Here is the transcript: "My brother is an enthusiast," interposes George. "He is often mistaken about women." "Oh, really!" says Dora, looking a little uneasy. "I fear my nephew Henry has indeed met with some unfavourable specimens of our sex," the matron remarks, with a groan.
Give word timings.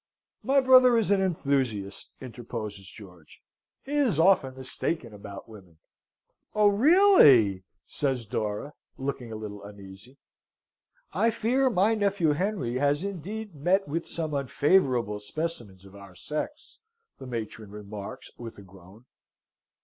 "My 0.41 0.59
brother 0.61 0.97
is 0.97 1.11
an 1.11 1.21
enthusiast," 1.21 2.09
interposes 2.19 2.87
George. 2.89 3.39
"He 3.83 3.91
is 3.91 4.17
often 4.19 4.57
mistaken 4.57 5.13
about 5.13 5.47
women." 5.47 5.77
"Oh, 6.55 6.69
really!" 6.69 7.65
says 7.85 8.25
Dora, 8.25 8.73
looking 8.97 9.31
a 9.31 9.35
little 9.35 9.63
uneasy. 9.63 10.17
"I 11.13 11.29
fear 11.29 11.69
my 11.69 11.93
nephew 11.93 12.29
Henry 12.31 12.79
has 12.79 13.03
indeed 13.03 13.53
met 13.53 13.87
with 13.87 14.07
some 14.07 14.33
unfavourable 14.33 15.19
specimens 15.19 15.85
of 15.85 15.95
our 15.95 16.15
sex," 16.15 16.79
the 17.19 17.27
matron 17.27 17.69
remarks, 17.69 18.31
with 18.39 18.57
a 18.57 18.63
groan. 18.63 19.05